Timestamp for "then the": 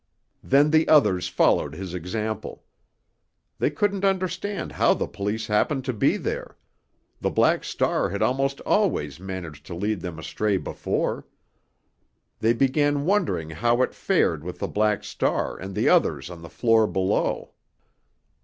0.41-0.87